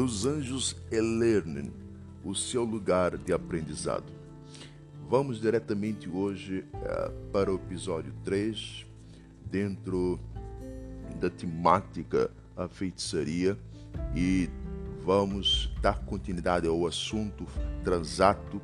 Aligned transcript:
dos 0.00 0.24
anjos 0.24 0.74
e-learning, 0.90 1.70
o 2.24 2.34
seu 2.34 2.64
lugar 2.64 3.18
de 3.18 3.34
aprendizado. 3.34 4.10
Vamos 5.10 5.38
diretamente 5.38 6.08
hoje 6.08 6.64
uh, 6.72 7.30
para 7.30 7.52
o 7.52 7.56
episódio 7.56 8.10
3, 8.24 8.86
dentro 9.44 10.18
da 11.20 11.28
temática 11.28 12.30
a 12.56 12.66
feitiçaria 12.66 13.58
e 14.16 14.48
vamos 15.04 15.70
dar 15.82 15.98
continuidade 16.06 16.66
ao 16.66 16.86
assunto 16.86 17.46
transato 17.84 18.58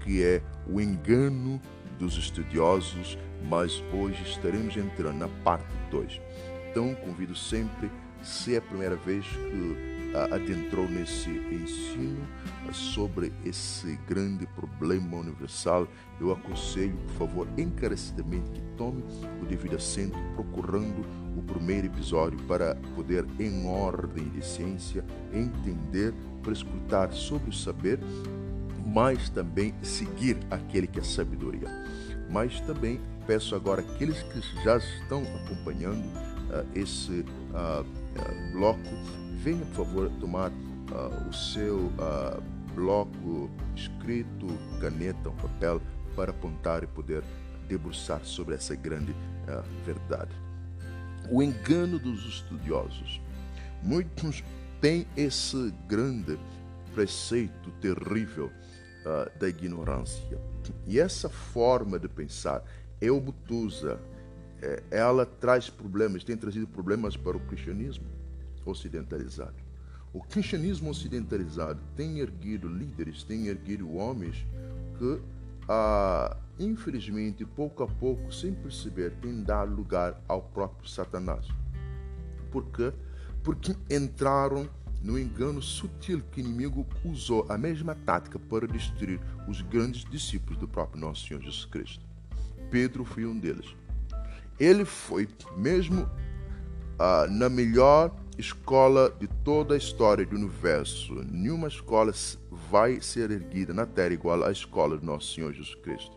que 0.00 0.22
é 0.22 0.42
o 0.70 0.78
engano 0.78 1.58
dos 1.98 2.18
estudiosos, 2.18 3.16
mas 3.48 3.82
hoje 3.94 4.22
estaremos 4.24 4.76
entrando 4.76 5.16
na 5.16 5.28
parte 5.42 5.72
2. 5.90 6.20
Então, 6.70 6.94
convido 6.96 7.34
sempre, 7.34 7.90
se 8.22 8.56
é 8.56 8.58
a 8.58 8.62
primeira 8.62 8.96
vez 8.96 9.24
que 9.26 9.91
adentrou 10.32 10.88
nesse 10.88 11.30
ensino 11.30 12.26
sobre 12.72 13.32
esse 13.44 13.98
grande 14.08 14.46
problema 14.46 15.16
universal, 15.16 15.86
eu 16.20 16.32
aconselho, 16.32 16.96
por 17.08 17.26
favor, 17.26 17.48
encarecidamente 17.58 18.50
que 18.50 18.62
tome 18.76 19.02
o 19.40 19.46
devido 19.46 19.76
assento, 19.76 20.16
procurando 20.34 21.04
o 21.36 21.42
primeiro 21.42 21.86
episódio 21.86 22.38
para 22.46 22.76
poder, 22.94 23.26
em 23.38 23.66
ordem 23.66 24.28
de 24.28 24.44
ciência, 24.44 25.04
entender, 25.32 26.14
para 26.42 26.52
escutar 26.52 27.12
sobre 27.12 27.50
o 27.50 27.52
saber 27.52 27.98
mas 28.84 29.28
também 29.30 29.74
seguir 29.82 30.36
aquele 30.50 30.86
que 30.86 31.00
é 31.00 31.02
sabedoria. 31.02 31.68
Mas 32.30 32.60
também 32.60 33.00
peço 33.26 33.54
agora 33.54 33.80
aqueles 33.80 34.22
que 34.22 34.40
já 34.62 34.76
estão 34.76 35.22
acompanhando 35.22 36.04
uh, 36.04 36.66
esse 36.74 37.20
uh, 37.20 37.82
uh, 37.82 38.52
bloco, 38.52 38.80
venha 39.42 39.66
por 39.66 39.84
favor 39.86 40.10
tomar 40.20 40.52
o 41.28 41.32
seu 41.32 41.90
bloco 42.76 43.50
escrito, 43.74 44.46
caneta, 44.80 45.30
um 45.30 45.36
papel 45.36 45.82
para 46.14 46.30
apontar 46.30 46.84
e 46.84 46.86
poder 46.86 47.24
debruçar 47.66 48.24
sobre 48.24 48.54
essa 48.54 48.76
grande 48.76 49.12
verdade. 49.84 50.30
O 51.28 51.42
engano 51.42 51.98
dos 51.98 52.24
estudiosos. 52.24 53.20
Muitos 53.82 54.44
têm 54.80 55.06
esse 55.16 55.74
grande 55.88 56.38
preceito 56.94 57.70
terrível 57.80 58.46
uh, 58.46 59.38
da 59.38 59.48
ignorância. 59.48 60.38
E 60.86 61.00
essa 61.00 61.28
forma 61.28 61.98
de 61.98 62.08
pensar 62.08 62.62
é 63.00 63.10
obtusa, 63.10 63.98
é, 64.60 64.82
ela 64.90 65.26
traz 65.26 65.68
problemas, 65.68 66.22
tem 66.22 66.36
trazido 66.36 66.68
problemas 66.68 67.16
para 67.16 67.36
o 67.36 67.40
cristianismo 67.40 68.21
ocidentalizado. 68.70 69.54
O 70.12 70.20
cristianismo 70.20 70.90
ocidentalizado 70.90 71.80
tem 71.96 72.18
erguido 72.18 72.68
líderes, 72.68 73.22
tem 73.22 73.46
erguido 73.46 73.94
homens 73.94 74.46
que, 74.98 75.20
ah, 75.68 76.36
infelizmente, 76.58 77.46
pouco 77.46 77.82
a 77.82 77.86
pouco, 77.86 78.32
sem 78.32 78.52
perceber, 78.52 79.12
têm 79.22 79.42
dado 79.42 79.74
lugar 79.74 80.22
ao 80.28 80.42
próprio 80.42 80.88
Satanás. 80.88 81.46
Por 82.50 82.66
quê? 82.66 82.92
Porque 83.42 83.74
entraram 83.90 84.68
no 85.02 85.18
engano 85.18 85.60
sutil 85.60 86.22
que 86.30 86.40
o 86.40 86.44
inimigo 86.44 86.86
usou 87.04 87.46
a 87.48 87.56
mesma 87.56 87.94
tática 87.94 88.38
para 88.38 88.68
destruir 88.68 89.18
os 89.48 89.62
grandes 89.62 90.04
discípulos 90.04 90.58
do 90.58 90.68
próprio 90.68 91.00
nosso 91.00 91.26
Senhor 91.26 91.42
Jesus 91.42 91.64
Cristo. 91.64 92.04
Pedro 92.70 93.04
foi 93.04 93.24
um 93.26 93.38
deles. 93.38 93.74
Ele 94.60 94.84
foi, 94.84 95.28
mesmo 95.56 96.08
ah, 96.98 97.26
na 97.28 97.48
melhor 97.48 98.14
escola 98.42 99.08
de 99.20 99.28
toda 99.44 99.74
a 99.74 99.78
história 99.78 100.26
do 100.26 100.34
universo, 100.34 101.14
nenhuma 101.30 101.68
escola 101.68 102.12
vai 102.70 103.00
ser 103.00 103.30
erguida 103.30 103.72
na 103.72 103.86
terra 103.86 104.12
igual 104.12 104.42
à 104.42 104.50
escola 104.50 104.98
do 104.98 105.06
nosso 105.06 105.32
Senhor 105.32 105.52
Jesus 105.52 105.76
Cristo. 105.76 106.10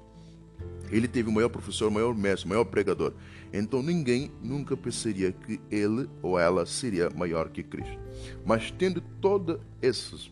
Ele 0.89 1.07
teve 1.07 1.29
o 1.29 1.31
maior 1.31 1.49
professor, 1.49 1.87
o 1.87 1.91
maior 1.91 2.15
mestre, 2.15 2.47
o 2.47 2.49
maior 2.49 2.65
pregador. 2.65 3.13
Então 3.53 3.83
ninguém 3.83 4.31
nunca 4.41 4.75
pensaria 4.75 5.31
que 5.31 5.61
ele 5.69 6.09
ou 6.23 6.39
ela 6.39 6.65
seria 6.65 7.11
maior 7.11 7.49
que 7.49 7.61
Cristo. 7.61 7.99
Mas 8.43 8.71
tendo 8.71 9.01
todos 9.21 9.59
esses 9.79 10.25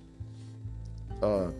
uh, 1.21 1.53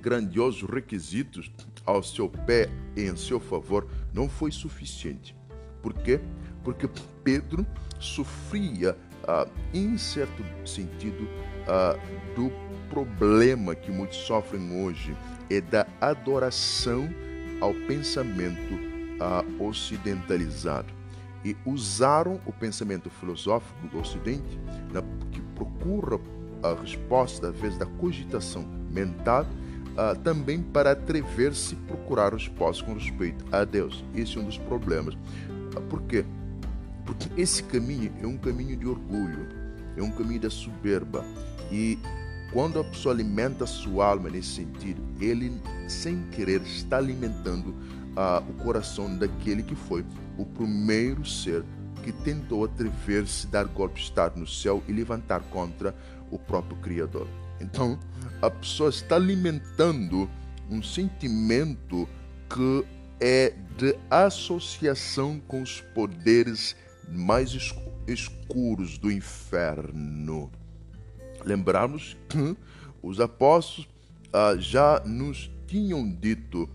grandiosos 0.00 0.70
requisitos 0.70 1.50
ao 1.84 2.00
seu 2.02 2.28
pé 2.28 2.68
e 2.96 3.02
em 3.02 3.16
seu 3.16 3.40
favor, 3.40 3.88
não 4.14 4.28
foi 4.28 4.52
suficiente. 4.52 5.34
Por 5.82 5.94
quê? 5.94 6.20
Porque 6.62 6.88
Pedro 7.24 7.66
sofria, 7.98 8.96
uh, 9.28 9.48
em 9.72 9.98
certo 9.98 10.42
sentido, 10.66 11.28
uh, 11.68 12.34
do 12.34 12.50
problema 12.88 13.74
que 13.74 13.90
muitos 13.90 14.16
sofrem 14.18 14.82
hoje, 14.82 15.14
é 15.50 15.60
da 15.60 15.86
adoração 16.00 17.08
ao 17.60 17.74
pensamento 17.86 18.74
uh, 18.74 19.64
ocidentalizado 19.64 20.92
e 21.44 21.56
usaram 21.64 22.40
o 22.46 22.52
pensamento 22.52 23.08
filosófico 23.10 23.86
do 23.88 24.00
Ocidente, 24.00 24.58
né, 24.92 25.02
que 25.30 25.40
procura 25.54 26.18
a 26.62 26.74
resposta 26.80 27.48
através 27.48 27.78
da 27.78 27.86
cogitação 27.86 28.62
mental, 28.90 29.44
uh, 29.44 30.18
também 30.20 30.62
para 30.62 30.92
atrever-se 30.92 31.74
a 31.76 31.86
procurar 31.86 32.32
respostas 32.32 32.82
com 32.82 32.94
respeito 32.94 33.44
a 33.52 33.64
Deus. 33.64 34.04
Esse 34.14 34.36
é 34.36 34.40
um 34.40 34.44
dos 34.44 34.58
problemas. 34.58 35.14
Uh, 35.14 35.80
por 35.88 36.02
quê? 36.02 36.24
Porque 37.08 37.40
esse 37.40 37.62
caminho 37.62 38.12
é 38.22 38.26
um 38.26 38.36
caminho 38.36 38.76
de 38.76 38.86
orgulho, 38.86 39.48
é 39.96 40.02
um 40.02 40.10
caminho 40.10 40.40
da 40.40 40.50
soberba. 40.50 41.24
E 41.72 41.98
quando 42.52 42.78
a 42.78 42.84
pessoa 42.84 43.14
alimenta 43.14 43.64
a 43.64 43.66
sua 43.66 44.08
alma 44.08 44.28
nesse 44.28 44.56
sentido, 44.56 45.00
ele, 45.18 45.58
sem 45.88 46.22
querer, 46.32 46.60
está 46.60 46.98
alimentando 46.98 47.70
uh, 47.70 48.50
o 48.50 48.52
coração 48.62 49.16
daquele 49.16 49.62
que 49.62 49.74
foi 49.74 50.04
o 50.36 50.44
primeiro 50.44 51.24
ser 51.24 51.64
que 52.02 52.12
tentou 52.12 52.66
atrever-se 52.66 53.46
a 53.46 53.50
dar 53.52 53.64
golpe 53.64 53.94
de 53.94 54.02
Estado 54.02 54.38
no 54.38 54.46
céu 54.46 54.82
e 54.86 54.92
levantar 54.92 55.40
contra 55.44 55.94
o 56.30 56.38
próprio 56.38 56.76
Criador. 56.76 57.26
Então, 57.58 57.98
a 58.42 58.50
pessoa 58.50 58.90
está 58.90 59.16
alimentando 59.16 60.28
um 60.70 60.82
sentimento 60.82 62.06
que 62.50 62.84
é 63.18 63.54
de 63.78 63.96
associação 64.10 65.40
com 65.48 65.62
os 65.62 65.80
poderes 65.80 66.76
mais 67.10 67.74
escuros 68.06 68.98
do 68.98 69.10
inferno. 69.10 70.50
Lembramos 71.44 72.16
que 72.28 72.56
os 73.02 73.20
apóstolos 73.20 73.88
ah, 74.32 74.56
já 74.58 75.00
nos 75.04 75.50
tinham 75.66 76.10
dito 76.10 76.68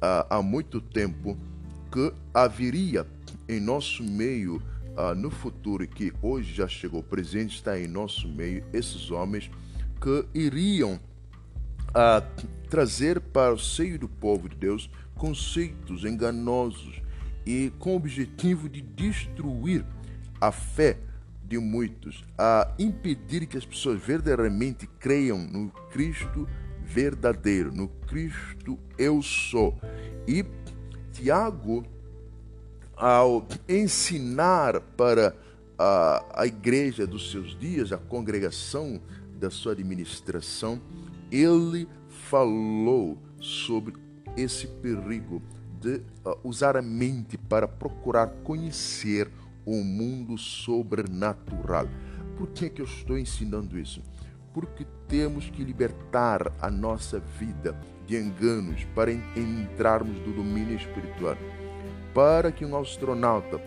ah, 0.00 0.26
há 0.30 0.42
muito 0.42 0.80
tempo 0.80 1.36
que 1.90 2.12
haveria 2.32 3.06
em 3.48 3.60
nosso 3.60 4.02
meio 4.02 4.62
ah, 4.96 5.14
no 5.14 5.30
futuro, 5.30 5.86
que 5.86 6.12
hoje 6.22 6.54
já 6.54 6.68
chegou 6.68 7.02
presente, 7.02 7.56
está 7.56 7.78
em 7.78 7.86
nosso 7.86 8.28
meio, 8.28 8.64
esses 8.72 9.10
homens 9.10 9.50
que 10.00 10.24
iriam 10.34 11.00
ah, 11.94 12.22
trazer 12.68 13.20
para 13.20 13.52
o 13.52 13.58
seio 13.58 13.98
do 13.98 14.08
povo 14.08 14.48
de 14.48 14.56
Deus 14.56 14.90
conceitos 15.14 16.04
enganosos 16.04 17.02
e 17.50 17.70
com 17.80 17.94
o 17.94 17.96
objetivo 17.96 18.68
de 18.68 18.80
destruir 18.80 19.84
a 20.40 20.52
fé 20.52 20.96
de 21.44 21.58
muitos, 21.58 22.24
a 22.38 22.72
impedir 22.78 23.44
que 23.46 23.58
as 23.58 23.64
pessoas 23.64 24.00
verdadeiramente 24.00 24.86
creiam 24.86 25.36
no 25.36 25.68
Cristo 25.90 26.48
verdadeiro, 26.84 27.74
no 27.74 27.88
Cristo 27.88 28.78
eu 28.96 29.20
sou. 29.20 29.76
E 30.28 30.44
Tiago, 31.12 31.84
ao 32.96 33.48
ensinar 33.68 34.80
para 34.96 35.34
a, 35.76 36.42
a 36.42 36.46
igreja 36.46 37.04
dos 37.04 37.32
seus 37.32 37.58
dias, 37.58 37.90
a 37.90 37.98
congregação 37.98 39.00
da 39.40 39.50
sua 39.50 39.72
administração, 39.72 40.80
ele 41.32 41.88
falou 42.08 43.18
sobre 43.40 43.94
esse 44.36 44.68
perigo 44.68 45.42
de 45.80 46.02
uh, 46.24 46.38
usar 46.44 46.76
a 46.76 46.82
mente 46.82 47.38
para 47.38 47.66
procurar 47.66 48.28
conhecer 48.44 49.30
o 49.64 49.82
mundo 49.82 50.36
sobrenatural. 50.36 51.88
Por 52.36 52.48
que, 52.48 52.68
que 52.68 52.82
eu 52.82 52.86
estou 52.86 53.18
ensinando 53.18 53.78
isso? 53.78 54.02
Porque 54.52 54.86
temos 55.08 55.48
que 55.48 55.64
libertar 55.64 56.52
a 56.60 56.70
nossa 56.70 57.20
vida 57.38 57.78
de 58.06 58.16
enganos 58.16 58.84
para 58.94 59.12
entrarmos 59.12 60.18
do 60.20 60.32
domínio 60.32 60.76
espiritual. 60.76 61.36
Para 62.12 62.50
que 62.50 62.64
um 62.64 62.76
astronauta 62.76 63.60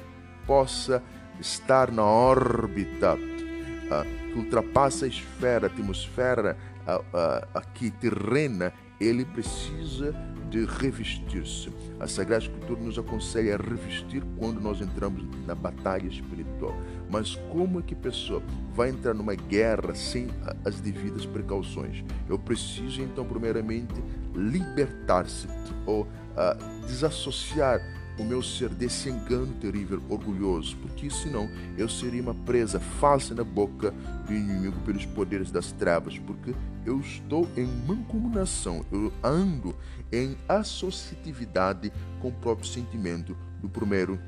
possa 0.46 1.02
estar 1.40 1.92
na 1.92 2.04
órbita 2.04 3.16
uh, 3.16 4.32
que 4.32 4.38
ultrapassa 4.38 5.06
a 5.06 5.08
esfera, 5.08 5.68
a 5.68 5.70
atmosfera 5.70 6.58
uh, 6.86 7.48
aqui 7.54 7.92
terrena, 7.92 8.74
ele 9.04 9.26
precisa 9.26 10.14
de 10.50 10.66
revestir-se. 10.66 11.72
A 12.00 12.08
Sagrada 12.08 12.44
Escritura 12.44 12.80
nos 12.80 13.00
aconselha 13.00 13.56
a 13.56 13.58
revestir 13.58 14.24
quando 14.38 14.62
nós 14.62 14.82
entramos 14.82 15.26
na 15.48 15.56
batalha 15.56 16.08
espiritual. 16.08 16.76
Mas 17.10 17.36
como 17.52 17.80
é 17.80 17.82
que 17.82 17.96
a 17.96 17.98
pessoa 17.98 18.42
vai 18.72 18.90
entrar 18.90 19.16
numa 19.16 19.34
guerra 19.34 19.96
sem 19.96 20.28
as 20.64 20.80
devidas 20.80 21.26
precauções? 21.26 22.04
Eu 22.30 22.38
preciso 22.38 23.02
então, 23.02 23.26
primeiramente, 23.26 23.96
libertar-se 24.36 25.48
ou 25.88 26.04
uh, 26.04 26.86
desassociar 26.86 27.80
o 28.18 28.24
meu 28.24 28.42
ser 28.42 28.70
desse 28.70 29.10
engano 29.10 29.54
terrível, 29.56 30.02
orgulhoso, 30.10 30.78
porque 30.78 31.10
senão 31.10 31.50
eu 31.78 31.90
seria 31.90 32.22
uma 32.22 32.34
presa 32.34 32.80
falsa 32.80 33.34
na 33.34 33.44
boca 33.44 33.92
do 34.26 34.34
inimigo 34.34 34.80
pelos 34.86 35.06
poderes 35.06 35.52
das 35.52 35.72
trevas, 35.72 36.18
porque 36.20 36.54
eu 36.86 37.00
estou 37.00 37.48
em 37.58 37.66
mancomunação, 37.66 38.86
eu 38.92 39.12
ando 39.24 39.76
em 40.12 40.38
associatividade 40.48 41.92
com 42.22 42.28
o 42.28 42.34
próprio 42.34 42.68
sentimento 42.68 43.36
do 43.62 43.70
primeiro 43.70 44.20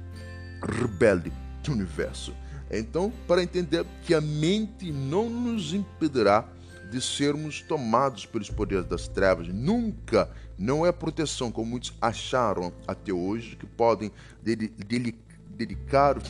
rebelde 0.61 1.31
do 1.63 1.71
universo. 1.71 2.33
Então, 2.71 3.13
para 3.27 3.43
entender 3.43 3.85
que 4.03 4.15
a 4.15 4.21
mente 4.21 4.91
não 4.91 5.29
nos 5.29 5.73
impedirá 5.73 6.47
de 6.89 7.01
sermos 7.01 7.61
tomados 7.61 8.25
pelos 8.25 8.49
poderes 8.49 8.85
das 8.85 9.07
trevas. 9.07 9.47
Nunca 9.47 10.29
não 10.57 10.85
é 10.85 10.91
proteção, 10.91 11.51
como 11.51 11.71
muitos 11.71 11.93
acharam 12.01 12.71
até 12.87 13.11
hoje, 13.13 13.55
que 13.55 13.65
podem 13.65 14.11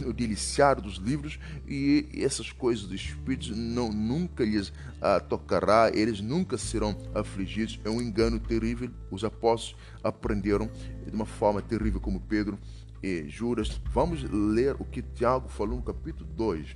ou 0.05 0.13
deliciar 0.13 0.79
dos 0.79 0.95
livros 0.95 1.39
e 1.67 2.07
essas 2.15 2.51
coisas 2.51 2.85
dos 2.85 3.01
espíritos 3.01 3.49
não 3.55 3.91
nunca 3.91 4.43
lhes 4.43 4.71
ah, 5.01 5.19
tocará, 5.19 5.89
eles 5.93 6.21
nunca 6.21 6.57
serão 6.57 6.95
afligidos. 7.13 7.79
É 7.83 7.89
um 7.89 8.01
engano 8.01 8.39
terrível. 8.39 8.89
Os 9.09 9.23
apóstolos 9.23 9.81
aprenderam 10.03 10.69
de 11.05 11.15
uma 11.15 11.25
forma 11.25 11.61
terrível, 11.61 11.99
como 11.99 12.19
Pedro 12.19 12.59
e 13.01 13.27
Judas. 13.27 13.81
Vamos 13.91 14.23
ler 14.23 14.75
o 14.79 14.85
que 14.85 15.01
Tiago 15.01 15.49
falou 15.49 15.77
no 15.77 15.83
capítulo 15.83 16.29
2. 16.35 16.75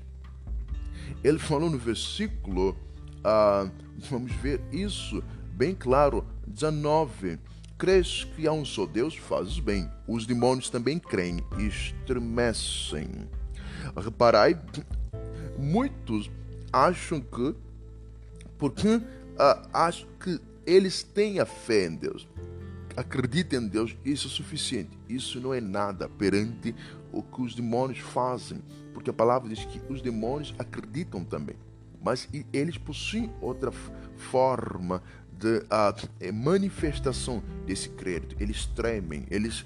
Ele 1.24 1.40
falou 1.40 1.70
no 1.70 1.78
versículo 1.78 2.76
ah, 3.24 3.70
vamos 4.10 4.32
ver 4.34 4.62
isso 4.72 5.24
bem 5.54 5.76
claro. 5.76 6.26
19. 6.50 7.40
Crês 7.78 8.26
que 8.36 8.46
há 8.48 8.52
um 8.52 8.66
só 8.66 8.86
Deus? 8.86 9.16
Fazes 9.16 9.60
bem. 9.60 9.90
Os 10.08 10.26
demônios 10.26 10.70
também 10.70 11.00
creem 11.00 11.42
e 11.58 11.68
estremecem. 11.68 13.30
Reparai, 13.96 14.60
muitos 15.58 16.30
acham 16.74 17.22
que, 17.22 17.56
porque 18.58 19.02
ah, 19.38 19.62
acham 19.72 20.08
que 20.20 20.40
eles 20.66 21.02
têm 21.02 21.40
a 21.40 21.46
fé 21.46 21.86
em 21.86 21.96
Deus, 21.96 22.28
acreditam 22.98 23.62
em 23.62 23.68
Deus, 23.68 23.96
isso 24.04 24.28
é 24.28 24.30
suficiente. 24.30 24.98
Isso 25.08 25.40
não 25.40 25.54
é 25.54 25.62
nada 25.62 26.10
perante 26.10 26.76
o 27.12 27.24
que 27.24 27.42
os 27.42 27.56
demônios 27.56 28.00
fazem, 28.00 28.62
porque 28.94 29.10
a 29.10 29.14
palavra 29.14 29.48
diz 29.48 29.64
que 29.64 29.82
os 29.90 30.02
demônios 30.02 30.54
acreditam 30.60 31.24
também 31.24 31.56
mas 32.02 32.30
eles 32.54 32.78
possuem 32.78 33.32
outra 33.42 33.72
forma 34.16 35.04
de 35.40 35.60
uh, 35.60 36.34
manifestação 36.34 37.42
desse 37.66 37.90
crédito. 37.90 38.36
Eles 38.40 38.66
tremem, 38.66 39.26
eles, 39.32 39.66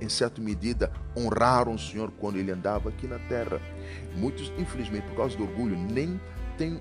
em 0.00 0.08
certa 0.08 0.40
medida, 0.40 0.92
honraram 1.16 1.74
o 1.74 1.78
Senhor 1.78 2.12
quando 2.20 2.36
ele 2.36 2.52
andava 2.52 2.88
aqui 2.88 3.06
na 3.06 3.18
terra. 3.18 3.60
Muitos, 4.16 4.52
infelizmente, 4.56 5.06
por 5.08 5.16
causa 5.16 5.36
do 5.36 5.42
orgulho, 5.42 5.76
nem 5.76 6.20
têm 6.56 6.80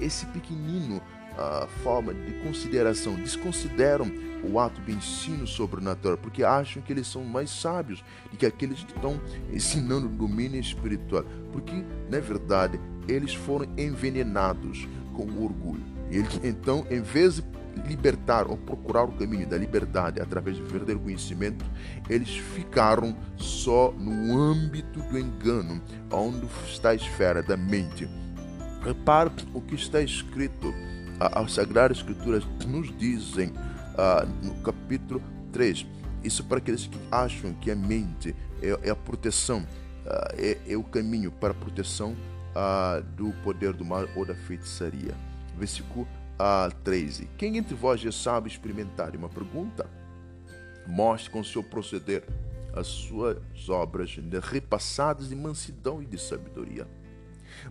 esse 0.00 0.24
pequenino 0.26 1.02
a 1.36 1.66
forma 1.82 2.12
de 2.12 2.32
consideração, 2.44 3.14
desconsideram 3.14 4.10
o 4.44 4.58
ato 4.58 4.80
de 4.82 4.92
ensino 4.92 5.46
sobrenatural, 5.46 6.18
porque 6.18 6.42
acham 6.42 6.82
que 6.82 6.92
eles 6.92 7.06
são 7.06 7.24
mais 7.24 7.50
sábios 7.50 8.04
do 8.30 8.36
que 8.36 8.44
aqueles 8.44 8.82
que 8.82 8.92
estão 8.92 9.20
ensinando 9.52 10.06
o 10.06 10.10
domínio 10.10 10.60
espiritual, 10.60 11.24
porque 11.52 11.72
na 12.10 12.18
verdade 12.18 12.78
eles 13.08 13.34
foram 13.34 13.66
envenenados 13.78 14.86
com 15.12 15.22
orgulho. 15.42 15.82
Eles, 16.10 16.40
então, 16.42 16.86
em 16.90 17.00
vez 17.00 17.36
de 17.36 17.44
libertar 17.86 18.46
ou 18.48 18.56
procurar 18.56 19.04
o 19.04 19.12
caminho 19.12 19.46
da 19.46 19.56
liberdade 19.56 20.20
através 20.20 20.58
do 20.58 20.66
verdadeiro 20.66 21.00
conhecimento, 21.00 21.64
eles 22.08 22.30
ficaram 22.30 23.16
só 23.36 23.92
no 23.92 24.38
âmbito 24.38 25.00
do 25.02 25.18
engano, 25.18 25.80
onde 26.10 26.46
está 26.66 26.90
a 26.90 26.94
esfera 26.94 27.42
da 27.42 27.56
mente. 27.56 28.08
Repare 28.84 29.30
o 29.54 29.60
que 29.60 29.74
está 29.74 30.00
escrito 30.02 30.72
as 31.20 31.52
Sagradas 31.52 31.98
Escrituras 31.98 32.44
nos 32.66 32.96
dizem 32.96 33.52
no 34.42 34.54
capítulo 34.62 35.22
3. 35.52 35.86
Isso 36.24 36.44
para 36.44 36.58
aqueles 36.58 36.86
que 36.86 36.98
acham 37.10 37.52
que 37.54 37.70
a 37.70 37.76
mente 37.76 38.34
é, 38.60 38.88
é 38.88 38.90
a 38.90 38.96
proteção, 38.96 39.66
é, 40.36 40.58
é, 40.66 40.76
o 40.76 40.82
caminho 40.82 41.30
para 41.30 41.50
a 41.50 41.54
proteção 41.54 42.16
ah, 42.54 43.02
do 43.16 43.32
poder 43.42 43.72
do 43.72 43.84
mal 43.84 44.08
ou 44.16 44.24
da 44.24 44.34
feitiçaria. 44.34 45.14
Versículo 45.56 46.06
13. 46.84 47.28
Quem 47.38 47.56
entre 47.56 47.74
vós 47.74 48.00
já 48.00 48.10
sabe 48.10 48.48
experimentar? 48.48 49.14
Uma 49.14 49.28
pergunta. 49.28 49.88
Mostre 50.86 51.30
com 51.30 51.44
seu 51.44 51.62
proceder 51.62 52.24
as 52.74 52.86
suas 52.86 53.38
obras 53.68 54.18
repassadas 54.42 55.28
de 55.28 55.36
mansidão 55.36 56.02
e 56.02 56.06
de 56.06 56.18
sabedoria. 56.18 56.86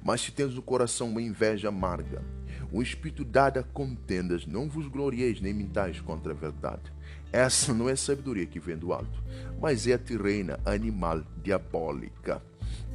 Mas 0.03 0.21
se 0.21 0.31
tens 0.31 0.53
no 0.53 0.61
coração 0.61 1.09
uma 1.09 1.21
inveja 1.21 1.69
amarga, 1.69 2.23
o 2.71 2.81
espírito 2.81 3.25
dado 3.25 3.59
a 3.59 3.63
contendas, 3.63 4.45
não 4.45 4.69
vos 4.69 4.87
glorieis 4.87 5.41
nem 5.41 5.53
mintais 5.53 5.99
contra 5.99 6.31
a 6.31 6.35
verdade. 6.35 6.93
Essa 7.31 7.73
não 7.73 7.89
é 7.89 7.95
sabedoria 7.95 8.45
que 8.45 8.59
vem 8.59 8.77
do 8.77 8.93
alto, 8.93 9.21
mas 9.59 9.87
é 9.87 9.93
a 9.93 9.97
tirreina 9.97 10.59
animal 10.65 11.23
diabólica. 11.43 12.41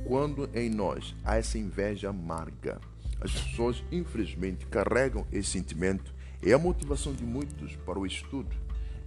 Quando 0.05 0.49
em 0.55 0.71
nós 0.71 1.15
há 1.25 1.37
essa 1.37 1.59
inveja 1.59 2.11
amarga, 2.11 2.81
as 3.21 3.33
pessoas 3.33 3.83
infelizmente 3.91 4.67
carregam 4.67 5.27
esse 5.33 5.51
sentimento, 5.51 6.15
é 6.43 6.53
a 6.53 6.59
motivação 6.59 7.13
de 7.13 7.25
muitos 7.25 7.75
para 7.77 7.99
o 7.99 8.07
estudo, 8.07 8.55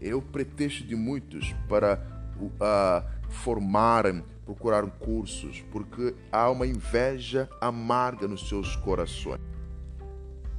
é 0.02 0.14
o 0.14 0.22
pretexto 0.22 0.84
de 0.84 0.96
muitos 0.96 1.54
para 1.68 2.02
uh, 2.38 3.30
formarem, 3.30 4.24
procurarem 4.46 4.92
cursos, 5.00 5.64
porque 5.72 6.16
há 6.32 6.50
uma 6.50 6.66
inveja 6.66 7.48
amarga 7.62 8.28
nos 8.28 8.48
seus 8.48 8.76
corações. 8.78 9.40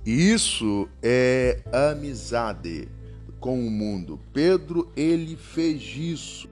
E 0.04 0.32
isso 0.32 0.88
é 1.02 1.60
amizade 1.72 2.88
com 3.38 3.66
o 3.66 3.70
mundo. 3.70 4.20
Pedro, 4.32 4.90
ele 4.96 5.36
fez 5.36 5.82
isso. 5.96 6.48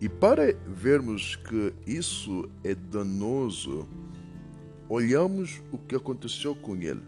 E 0.00 0.08
para 0.08 0.54
vermos 0.66 1.34
que 1.34 1.74
isso 1.84 2.48
é 2.62 2.72
danoso, 2.74 3.88
olhamos 4.88 5.60
o 5.72 5.78
que 5.78 5.96
aconteceu 5.96 6.54
com 6.54 6.76
ele. 6.76 7.02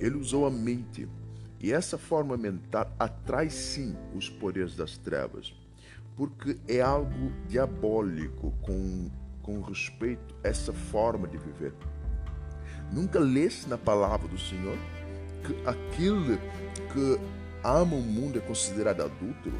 Ele 0.00 0.16
usou 0.16 0.44
a 0.44 0.50
mente. 0.50 1.08
E 1.60 1.72
essa 1.72 1.96
forma 1.96 2.36
mental 2.36 2.92
atrai 2.98 3.48
sim 3.48 3.96
os 4.14 4.28
poderes 4.28 4.76
das 4.76 4.98
trevas, 4.98 5.54
porque 6.16 6.58
é 6.68 6.80
algo 6.80 7.32
diabólico 7.48 8.52
com, 8.60 9.08
com 9.40 9.60
respeito 9.62 10.34
a 10.44 10.48
essa 10.48 10.72
forma 10.72 11.28
de 11.28 11.38
viver. 11.38 11.72
Nunca 12.92 13.18
leste 13.18 13.68
na 13.68 13.78
palavra 13.78 14.28
do 14.28 14.36
Senhor 14.36 14.76
que 15.44 15.54
aquele 15.68 16.38
que 16.92 17.20
ama 17.62 17.96
o 17.96 18.02
mundo 18.02 18.38
é 18.38 18.42
considerado 18.42 19.02
adúltero? 19.02 19.56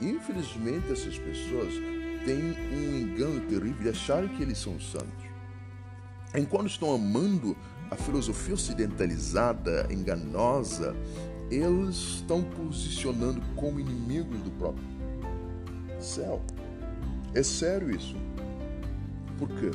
Infelizmente, 0.00 0.92
essas 0.92 1.18
pessoas 1.18 1.74
têm 2.24 2.56
um 2.72 2.98
engano 2.98 3.40
terrível 3.42 3.82
de 3.82 3.88
acharem 3.90 4.28
que 4.28 4.42
eles 4.42 4.58
são 4.58 4.78
santos. 4.80 5.24
Enquanto 6.34 6.68
estão 6.68 6.94
amando 6.94 7.56
a 7.90 7.96
filosofia 7.96 8.54
ocidentalizada, 8.54 9.86
enganosa, 9.90 10.96
eles 11.50 11.96
estão 11.96 12.42
posicionando 12.42 13.40
como 13.54 13.78
inimigos 13.78 14.40
do 14.40 14.50
próprio 14.52 14.84
céu. 16.00 16.42
É 17.34 17.42
sério 17.42 17.94
isso. 17.94 18.16
Por 19.38 19.48
quê? 19.48 19.70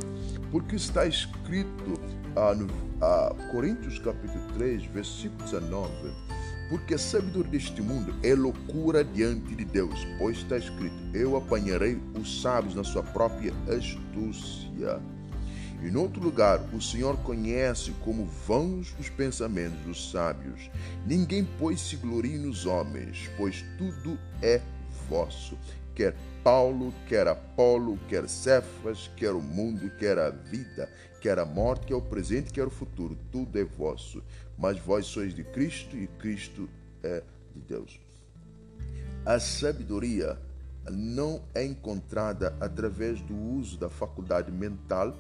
Porque 0.52 0.76
está 0.76 1.06
escrito 1.06 1.94
ah, 2.36 2.54
no 2.56 2.68
ah, 3.02 3.36
Coríntios 3.52 4.00
capítulo 4.00 4.42
3, 4.58 4.86
versículo 4.86 5.44
19, 5.44 5.92
porque 6.70 6.94
a 6.94 6.98
sabedoria 6.98 7.52
deste 7.52 7.82
mundo 7.82 8.14
é 8.24 8.36
loucura 8.36 9.04
diante 9.04 9.56
de 9.56 9.66
Deus, 9.66 10.08
pois 10.18 10.38
está 10.38 10.58
escrito: 10.58 10.96
Eu 11.14 11.36
apanharei 11.36 12.00
os 12.20 12.42
sábios 12.42 12.76
na 12.76 12.84
sua 12.84 13.04
própria 13.04 13.52
astúcia. 13.68 15.02
Em 15.82 15.96
outro 15.96 16.22
lugar, 16.22 16.60
o 16.74 16.82
Senhor 16.82 17.16
conhece 17.20 17.92
como 18.04 18.26
vãos 18.26 18.94
os 19.00 19.10
pensamentos 19.10 19.80
dos 19.86 20.12
sábios. 20.12 20.70
Ninguém, 21.06 21.48
pois, 21.58 21.80
se 21.80 21.96
glorie 21.96 22.38
nos 22.38 22.66
homens, 22.66 23.30
pois 23.38 23.64
tudo 23.78 24.20
é 24.42 24.62
vosso. 25.10 25.58
Quer 26.00 26.16
Paulo, 26.42 26.94
quer 27.10 27.28
Apolo, 27.28 28.00
quer 28.08 28.30
Cefas, 28.30 29.12
quer 29.18 29.34
o 29.34 29.42
mundo, 29.42 29.92
quer 29.98 30.18
a 30.18 30.30
vida, 30.30 30.90
quer 31.20 31.38
a 31.38 31.44
morte, 31.44 31.88
quer 31.88 31.96
o 31.96 32.02
presente, 32.02 32.54
quer 32.54 32.66
o 32.66 32.70
futuro, 32.70 33.18
tudo 33.30 33.60
é 33.60 33.66
vosso. 33.66 34.24
mas 34.58 34.80
vós 34.80 35.06
sois 35.06 35.36
de 35.36 35.44
Cristo 35.44 35.98
e 35.98 36.08
Cristo 36.08 36.70
é 37.04 37.22
de 37.54 37.60
Deus. 37.68 38.00
A 39.26 39.42
sabedoria 39.42 40.38
não 40.90 41.42
é 41.54 41.66
encontrada 41.66 42.56
através 42.62 43.20
do 43.20 43.36
uso 43.36 43.78
da 43.78 43.90
faculdade 43.90 44.54
mental, 44.54 45.14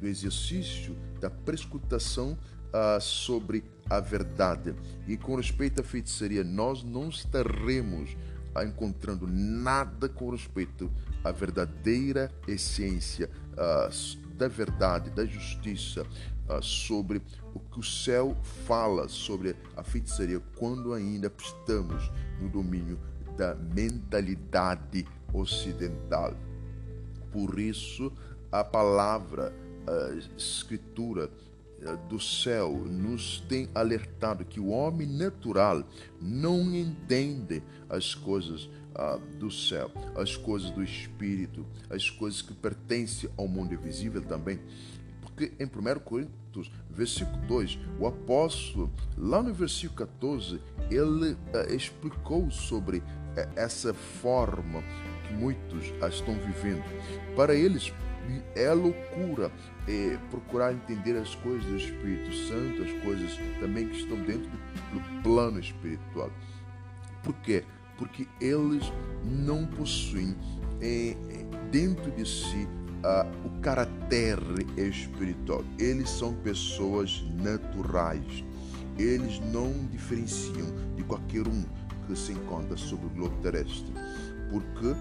do 0.00 0.06
exercício 0.06 0.96
da 1.20 1.28
prescutação 1.28 2.38
uh, 2.72 2.98
sobre 2.98 3.62
a 3.90 4.00
verdade. 4.00 4.74
E 5.06 5.18
com 5.18 5.36
respeito 5.36 5.82
à 5.82 5.84
feitiçaria, 5.84 6.42
nós 6.42 6.82
não 6.82 7.10
estaremos 7.10 8.16
encontrando 8.62 9.26
nada 9.26 10.08
com 10.08 10.30
respeito 10.30 10.90
à 11.24 11.32
verdadeira 11.32 12.30
essência 12.46 13.30
uh, 13.52 14.34
da 14.36 14.48
verdade, 14.48 15.10
da 15.10 15.24
justiça, 15.24 16.02
uh, 16.48 16.62
sobre 16.62 17.22
o 17.54 17.60
que 17.60 17.80
o 17.80 17.82
céu 17.82 18.36
fala 18.66 19.08
sobre 19.08 19.56
a 19.76 19.82
feitiçaria 19.82 20.40
quando 20.56 20.92
ainda 20.92 21.32
estamos 21.38 22.10
no 22.40 22.48
domínio 22.48 22.98
da 23.36 23.54
mentalidade 23.54 25.06
ocidental. 25.32 26.34
Por 27.32 27.58
isso, 27.58 28.12
a 28.52 28.62
palavra, 28.62 29.52
a 29.86 30.14
escritura 30.36 31.24
eh, 31.24 31.53
do 32.08 32.18
céu 32.18 32.72
nos 32.72 33.40
tem 33.48 33.68
alertado 33.74 34.44
que 34.44 34.58
o 34.58 34.68
homem 34.68 35.06
natural 35.06 35.84
não 36.20 36.74
entende 36.74 37.62
as 37.88 38.14
coisas 38.14 38.68
ah, 38.94 39.18
do 39.38 39.50
céu, 39.50 39.90
as 40.16 40.36
coisas 40.36 40.70
do 40.70 40.82
espírito, 40.82 41.66
as 41.90 42.08
coisas 42.08 42.42
que 42.42 42.54
pertencem 42.54 43.28
ao 43.36 43.48
mundo 43.48 43.74
invisível 43.74 44.22
também. 44.22 44.60
Porque 45.20 45.52
em 45.58 45.64
1 45.64 45.98
Coríntios, 46.00 46.70
versículo 46.90 47.38
2, 47.46 47.78
o 47.98 48.06
apóstolo, 48.06 48.92
lá 49.16 49.42
no 49.42 49.52
versículo 49.52 49.98
14, 49.98 50.60
ele 50.90 51.36
ah, 51.52 51.72
explicou 51.72 52.50
sobre 52.50 53.02
eh, 53.36 53.48
essa 53.56 53.92
forma 53.92 54.82
que 55.26 55.34
muitos 55.34 55.86
estão 56.08 56.34
vivendo. 56.34 56.84
Para 57.34 57.54
eles, 57.54 57.92
é 58.54 58.72
loucura 58.72 59.50
é, 59.88 60.18
procurar 60.30 60.72
entender 60.72 61.16
as 61.16 61.34
coisas 61.36 61.64
do 61.64 61.76
Espírito 61.76 62.32
Santo, 62.48 62.82
as 62.82 62.92
coisas 63.02 63.38
também 63.60 63.88
que 63.88 63.96
estão 63.96 64.16
dentro 64.18 64.50
do 64.92 65.22
plano 65.22 65.58
espiritual. 65.58 66.30
Por 67.22 67.34
quê? 67.36 67.64
Porque 67.96 68.26
eles 68.40 68.92
não 69.24 69.66
possuem 69.66 70.36
é, 70.80 71.16
dentro 71.70 72.10
de 72.10 72.28
si 72.28 72.68
o 73.44 73.60
caráter 73.60 74.38
espiritual. 74.76 75.62
Eles 75.78 76.08
são 76.08 76.32
pessoas 76.36 77.22
naturais. 77.42 78.44
Eles 78.98 79.40
não 79.52 79.72
diferenciam 79.90 80.66
de 80.96 81.02
qualquer 81.02 81.46
um 81.46 81.64
que 82.06 82.16
se 82.16 82.32
encontra 82.32 82.76
sobre 82.76 83.06
o 83.06 83.10
globo 83.10 83.36
terrestre. 83.42 83.92
Porque 84.50 84.94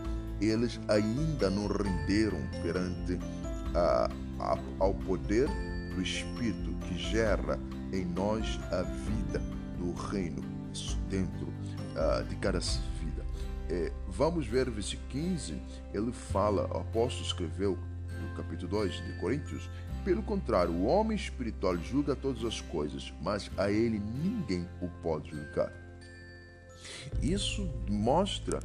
eles 0.46 0.80
ainda 0.88 1.50
não 1.50 1.68
renderam 1.68 2.40
perante 2.62 3.20
a, 3.76 4.10
a, 4.40 4.58
ao 4.80 4.94
poder 4.94 5.48
do 5.94 6.02
Espírito 6.02 6.74
que 6.88 6.98
gera 6.98 7.60
em 7.92 8.06
nós 8.06 8.60
a 8.72 8.82
vida 8.82 9.40
do 9.78 9.94
reino 9.94 10.42
dentro 11.10 11.48
uh, 11.48 12.24
de 12.28 12.36
cada 12.38 12.60
vida. 12.60 13.24
É, 13.70 13.92
vamos 14.08 14.48
ver 14.48 14.70
versículo 14.70 15.08
15, 15.10 15.62
ele 15.94 16.12
fala, 16.12 16.68
o 16.74 16.82
apóstolo 16.82 17.26
escreveu 17.26 17.78
no 18.22 18.36
capítulo 18.36 18.70
2 18.70 18.94
de 19.06 19.20
Coríntios, 19.20 19.70
pelo 20.04 20.22
contrário, 20.22 20.74
o 20.74 20.86
homem 20.86 21.16
espiritual 21.16 21.78
julga 21.78 22.16
todas 22.16 22.44
as 22.44 22.60
coisas, 22.60 23.14
mas 23.22 23.50
a 23.58 23.72
ele 23.72 24.00
ninguém 24.00 24.68
o 24.82 24.90
pode 25.02 25.32
julgar. 25.32 25.72
Isso 27.22 27.70
mostra 27.90 28.60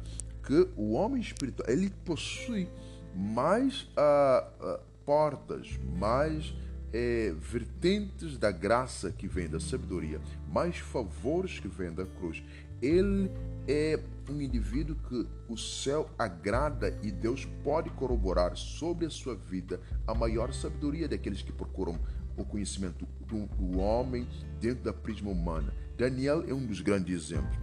que 0.49 0.67
o 0.75 0.93
homem 0.93 1.21
espiritual 1.21 1.69
ele 1.69 1.91
possui 2.03 2.67
mais 3.15 3.83
uh, 3.83 4.65
uh, 4.65 4.79
portas, 5.05 5.79
mais 5.99 6.55
eh, 6.91 7.35
vertentes 7.39 8.35
da 8.35 8.51
graça 8.51 9.11
que 9.11 9.27
vem 9.27 9.47
da 9.47 9.59
sabedoria, 9.59 10.19
mais 10.51 10.77
favores 10.77 11.59
que 11.59 11.67
vem 11.67 11.93
da 11.93 12.03
cruz. 12.03 12.43
Ele 12.81 13.29
é 13.67 13.99
um 14.27 14.41
indivíduo 14.41 14.95
que 15.07 15.27
o 15.47 15.55
céu 15.55 16.09
agrada 16.17 16.97
e 17.03 17.11
Deus 17.11 17.45
pode 17.63 17.91
corroborar 17.91 18.57
sobre 18.57 19.05
a 19.05 19.09
sua 19.11 19.35
vida 19.35 19.79
a 20.07 20.15
maior 20.15 20.51
sabedoria 20.51 21.07
daqueles 21.07 21.43
que 21.43 21.51
procuram 21.51 21.99
o 22.35 22.43
conhecimento 22.43 23.07
do, 23.27 23.45
do 23.45 23.79
homem 23.79 24.27
dentro 24.59 24.83
da 24.83 24.93
prisma 24.93 25.29
humana. 25.29 25.71
Daniel 25.95 26.43
é 26.47 26.53
um 26.53 26.65
dos 26.65 26.81
grandes 26.81 27.31
exemplos. 27.31 27.57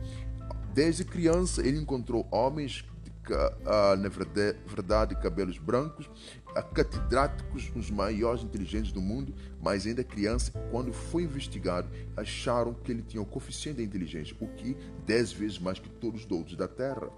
Desde 0.76 1.06
criança, 1.06 1.66
ele 1.66 1.78
encontrou 1.78 2.28
homens 2.30 2.84
uh, 3.30 3.96
na 3.96 4.10
verdade, 4.10 5.16
cabelos 5.16 5.56
brancos, 5.56 6.04
uh, 6.50 6.62
catedráticos, 6.74 7.72
os 7.74 7.90
maiores 7.90 8.42
inteligentes 8.42 8.92
do 8.92 9.00
mundo, 9.00 9.34
mas 9.58 9.86
ainda 9.86 10.04
criança, 10.04 10.52
quando 10.70 10.92
foi 10.92 11.22
investigado, 11.22 11.88
acharam 12.14 12.74
que 12.74 12.92
ele 12.92 13.00
tinha 13.00 13.22
o 13.22 13.24
coeficiente 13.24 13.78
da 13.78 13.84
inteligência, 13.84 14.36
o 14.38 14.48
que 14.48 14.76
dez 15.06 15.32
vezes 15.32 15.58
mais 15.58 15.78
que 15.78 15.88
todos 15.88 16.26
os 16.26 16.30
outros 16.30 16.54
da 16.58 16.68
terra. 16.68 17.08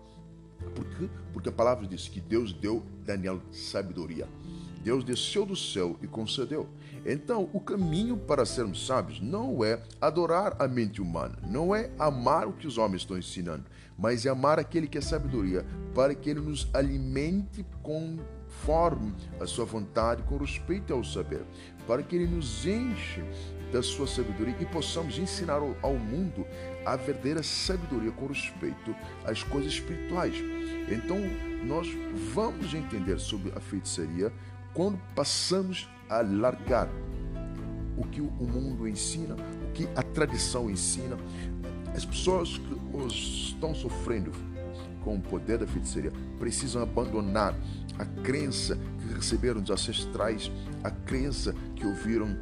Por 0.77 0.85
quê? 0.97 1.11
Porque 1.33 1.49
a 1.49 1.53
palavra 1.53 1.85
diz 1.85 2.07
que 2.07 2.21
Deus 2.21 2.53
deu 2.53 2.87
Daniel 3.05 3.43
sabedoria. 3.51 4.29
Deus 4.83 5.05
desceu 5.05 5.45
do 5.45 5.57
céu 5.57 5.97
e 6.03 6.07
concedeu. 6.07 6.69
Então, 7.05 7.49
o 7.53 7.61
caminho 7.61 8.17
para 8.17 8.45
sermos 8.45 8.87
sábios 8.87 9.21
não 9.21 9.65
é 9.65 9.83
adorar 10.01 10.57
a 10.59 10.69
mente 10.69 11.01
humana, 11.01 11.39
não 11.43 11.75
é 11.75 11.91
amar 11.99 12.47
o 12.47 12.53
que 12.53 12.67
os 12.67 12.79
homens 12.79 13.03
estão 13.03 13.19
ensinando, 13.19 13.65
mas 13.97 14.27
é 14.27 14.31
amar 14.31 14.59
aquele 14.59 14.87
que 14.87 14.99
é 14.99 15.01
sabedoria, 15.01 15.65
para 15.95 16.15
que 16.15 16.31
ele 16.31 16.41
nos 16.41 16.69
alimente 16.75 17.65
conforme 17.83 19.15
a 19.41 19.47
sua 19.47 19.65
vontade, 19.65 20.23
com 20.25 20.37
respeito 20.37 20.93
ao 20.93 21.03
saber, 21.03 21.43
para 21.87 22.03
que 22.03 22.17
ele 22.17 22.27
nos 22.27 22.67
enche 22.67 23.23
da 23.73 23.83
sua 23.83 24.07
sabedoria 24.07 24.57
e 24.61 24.67
possamos 24.67 25.19
ensinar 25.19 25.61
ao 25.83 25.95
mundo 25.95 26.47
a 26.85 26.97
verdadeira 26.97 27.43
sabedoria 27.43 28.11
com 28.13 28.27
respeito 28.27 28.95
às 29.25 29.43
coisas 29.43 29.73
espirituais. 29.73 30.35
Então, 30.91 31.19
nós 31.67 31.89
vamos 32.35 32.73
entender 32.73 33.19
sobre 33.19 33.53
a 33.55 33.61
feitiçaria 33.61 34.33
quando 34.75 34.99
passamos 35.15 35.89
a 36.09 36.21
largar 36.21 36.89
o 37.97 38.05
que 38.05 38.21
o 38.21 38.31
mundo 38.31 38.87
ensina, 38.87 39.35
o 39.35 39.73
que 39.73 39.89
a 39.97 40.03
tradição 40.03 40.71
ensina, 40.71 41.17
as 41.95 42.05
pessoas 42.05 42.59
que 42.59 43.07
estão 43.09 43.75
sofrendo 43.75 44.31
com 45.03 45.17
o 45.17 45.21
poder 45.21 45.59
da 45.59 45.67
feitiçaria 45.67 46.13
precisam 46.39 46.83
abandonar 46.83 47.55
a 47.99 48.05
crença 48.23 48.79
que 49.01 49.15
receberam 49.15 49.61
dos 49.61 49.71
ancestrais, 49.71 50.51
a 50.85 50.91
crença 50.91 51.55
que 51.75 51.85
ouviram 51.87 52.37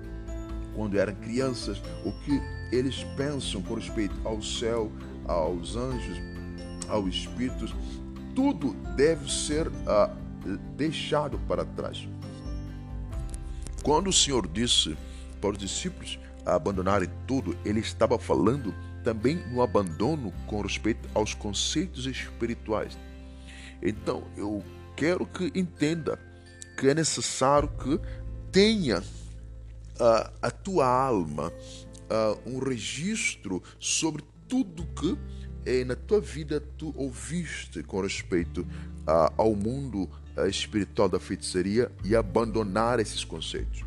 quando 0.75 0.99
eram 0.99 1.14
crianças, 1.14 1.80
o 2.04 2.12
que 2.25 2.40
eles 2.71 3.02
pensam 3.16 3.62
com 3.62 3.75
respeito 3.75 4.14
ao 4.25 4.42
céu, 4.42 4.92
aos 5.25 5.75
anjos, 5.75 6.18
aos 6.88 7.14
espíritos, 7.14 7.75
tudo 8.35 8.75
deve 8.95 9.33
ser 9.33 9.68
uh, 9.68 10.14
deixado 10.76 11.38
para 11.49 11.64
trás. 11.64 12.06
Quando 13.86 14.08
o 14.08 14.12
Senhor 14.12 14.48
disse 14.48 14.96
para 15.40 15.52
os 15.52 15.58
discípulos 15.58 16.18
abandonarem 16.44 17.08
tudo, 17.24 17.56
ele 17.64 17.78
estava 17.78 18.18
falando 18.18 18.74
também 19.04 19.36
no 19.52 19.62
abandono 19.62 20.32
com 20.48 20.60
respeito 20.60 21.08
aos 21.14 21.34
conceitos 21.34 22.04
espirituais. 22.04 22.98
Então, 23.80 24.24
eu 24.36 24.60
quero 24.96 25.24
que 25.24 25.52
entenda 25.54 26.18
que 26.76 26.88
é 26.88 26.94
necessário 26.94 27.68
que 27.78 28.00
tenha 28.50 28.98
uh, 28.98 30.32
a 30.42 30.50
tua 30.50 30.84
alma 30.84 31.52
uh, 31.52 32.40
um 32.44 32.58
registro 32.58 33.62
sobre 33.78 34.24
tudo 34.48 34.84
que 34.96 35.16
eh, 35.64 35.84
na 35.84 35.94
tua 35.94 36.20
vida 36.20 36.60
tu 36.76 36.92
ouviste 36.96 37.84
com 37.84 38.00
respeito 38.00 38.62
uh, 38.62 39.32
ao 39.36 39.54
mundo 39.54 40.10
espiritual 40.48 41.08
da 41.08 41.18
feitiçaria 41.18 41.90
e 42.04 42.14
abandonar 42.14 43.00
esses 43.00 43.24
conceitos. 43.24 43.84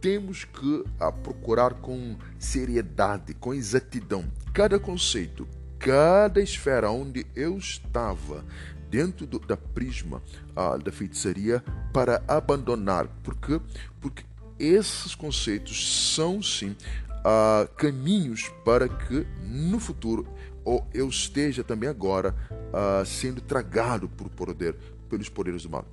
Temos 0.00 0.44
que 0.44 0.84
procurar 1.22 1.74
com 1.74 2.16
seriedade, 2.38 3.34
com 3.34 3.52
exatidão, 3.52 4.24
cada 4.54 4.78
conceito, 4.78 5.46
cada 5.78 6.40
esfera 6.40 6.90
onde 6.90 7.26
eu 7.36 7.58
estava 7.58 8.44
dentro 8.90 9.26
do, 9.26 9.38
da 9.38 9.56
prisma 9.56 10.20
uh, 10.56 10.78
da 10.78 10.90
feitiçaria 10.90 11.62
para 11.92 12.22
abandonar. 12.26 13.06
Por 13.22 13.36
quê? 13.36 13.60
Porque 14.00 14.24
esses 14.58 15.14
conceitos 15.14 16.14
são 16.14 16.42
sim 16.42 16.76
uh, 17.20 17.68
caminhos 17.76 18.50
para 18.64 18.88
que 18.88 19.26
no 19.48 19.78
futuro 19.78 20.26
ou 20.64 20.86
eu 20.92 21.08
esteja 21.08 21.64
também 21.64 21.88
agora 21.88 22.34
uh, 22.50 23.06
sendo 23.06 23.40
tragado 23.40 24.08
por 24.08 24.28
poder, 24.28 24.76
pelos 25.10 25.28
poderes 25.28 25.66
mal. 25.66 25.84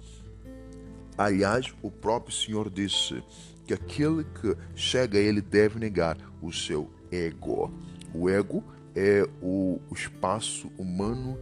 Aliás, 1.18 1.74
o 1.82 1.90
próprio 1.90 2.34
Senhor 2.34 2.70
disse 2.70 3.22
que 3.66 3.74
aquele 3.74 4.24
que 4.24 4.56
chega 4.76 5.18
a 5.18 5.22
ele 5.22 5.42
deve 5.42 5.80
negar 5.80 6.16
o 6.42 6.54
seu 6.54 6.90
ego. 7.12 7.72
O 8.14 8.30
ego 8.30 8.64
é 8.96 9.28
o, 9.42 9.82
o 9.90 9.94
espaço 9.94 10.72
humano, 10.78 11.38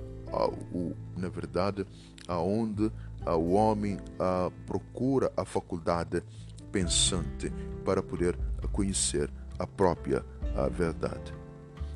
o, 0.73 0.93
na 1.15 1.29
verdade, 1.29 1.85
aonde 2.27 2.91
o 3.25 3.53
homem 3.53 3.97
procura 4.65 5.31
a 5.35 5.43
faculdade 5.43 6.23
pensante 6.71 7.51
para 7.83 8.01
poder 8.01 8.37
conhecer 8.71 9.29
a 9.59 9.67
própria 9.67 10.25
verdade. 10.71 11.33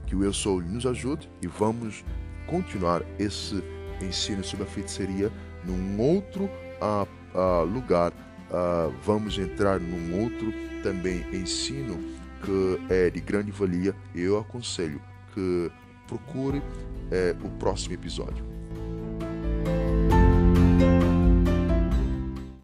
Que 0.05 0.15
o 0.15 0.23
Eu 0.23 0.33
Sou 0.33 0.61
nos 0.61 0.85
ajude 0.85 1.29
e 1.41 1.47
vamos 1.47 2.03
continuar 2.47 3.03
esse 3.17 3.63
ensino 4.01 4.43
sobre 4.43 4.65
a 4.65 4.69
feitiçaria 4.69 5.31
num 5.63 5.99
outro 5.99 6.45
uh, 6.45 7.07
uh, 7.33 7.63
lugar. 7.63 8.11
Uh, 8.49 8.93
vamos 9.03 9.37
entrar 9.37 9.79
num 9.79 10.23
outro 10.23 10.51
também 10.81 11.23
ensino 11.31 11.99
que 12.43 12.93
é 12.93 13.09
de 13.09 13.19
grande 13.19 13.51
valia. 13.51 13.95
Eu 14.15 14.39
aconselho 14.39 15.01
que 15.33 15.71
procure 16.07 16.61
eh, 17.11 17.35
o 17.43 17.49
próximo 17.51 17.93
episódio. 17.93 18.48